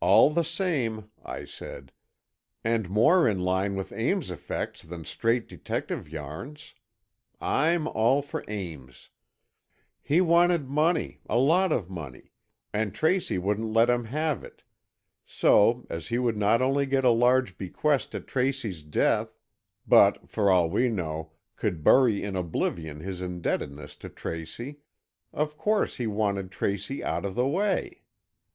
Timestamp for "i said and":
1.22-2.88